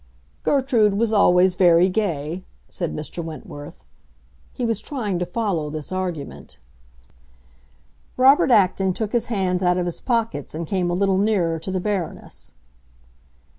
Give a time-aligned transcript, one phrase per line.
[0.41, 3.23] "Gertrude was always very gay," said Mr.
[3.23, 3.83] Wentworth.
[4.51, 6.57] He was trying to follow this argument.
[8.17, 11.69] Robert Acton took his hands out of his pockets and came a little nearer to
[11.69, 12.55] the Baroness.